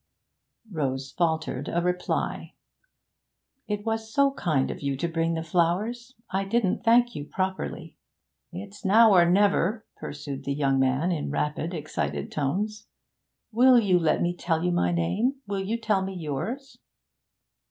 [0.71, 2.55] Rose faltered a reply.
[3.67, 6.15] 'It was so kind to bring the flowers.
[6.31, 7.95] I didn't thank you properly.'
[8.51, 12.87] 'It's now or never,' pursued the young man in rapid, excited tones.
[13.51, 15.35] 'Will you let me tell you my name?
[15.45, 16.79] Will you tell me yours?'